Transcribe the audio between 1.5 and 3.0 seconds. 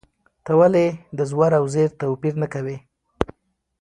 او زېر توپیر نه کوې؟